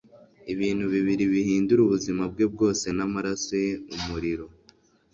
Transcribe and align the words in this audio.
ibintu 0.53 0.85
bibiri 0.93 1.23
bihindura 1.33 1.81
ubuzima 1.83 2.23
bwe 2.31 2.45
bwose 2.53 2.85
n'amaraso 2.97 3.51
ye 3.63 3.71
umuriro 3.95 4.45